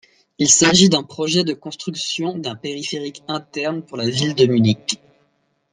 Il 0.39 0.49
s'agit 0.49 0.89
d'un 0.89 1.03
projet 1.03 1.43
de 1.43 1.53
construction 1.53 2.35
d'un 2.35 2.55
périphérique 2.55 3.21
interne 3.27 3.83
pour 3.83 3.97
la 3.97 4.09
ville 4.09 4.33
de 4.33 4.47
Munich. 4.47 4.99